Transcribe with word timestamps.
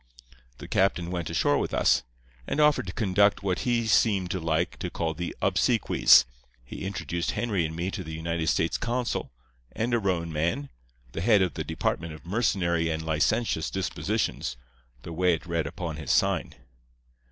"The 0.57 0.67
captain 0.67 1.11
went 1.11 1.29
ashore 1.29 1.59
with 1.59 1.75
us, 1.75 2.01
and 2.47 2.59
offered 2.59 2.87
to 2.87 2.91
conduct 2.93 3.43
what 3.43 3.59
he 3.59 3.85
seemed 3.85 4.31
to 4.31 4.39
like 4.39 4.79
to 4.79 4.89
call 4.89 5.13
the 5.13 5.35
obsequies. 5.43 6.25
He 6.65 6.85
introduced 6.87 7.33
Henry 7.33 7.67
and 7.67 7.75
me 7.75 7.91
to 7.91 8.03
the 8.03 8.11
United 8.15 8.47
States 8.47 8.79
Consul, 8.79 9.31
and 9.73 9.93
a 9.93 9.99
roan 9.99 10.33
man, 10.33 10.69
the 11.11 11.21
head 11.21 11.43
of 11.43 11.53
the 11.53 11.63
Department 11.63 12.13
of 12.13 12.25
Mercenary 12.25 12.89
and 12.89 13.03
Licentious 13.05 13.69
Dispositions, 13.69 14.57
the 15.03 15.13
way 15.13 15.35
it 15.35 15.45
read 15.45 15.67
upon 15.67 15.97
his 15.97 16.09
sign. 16.09 16.55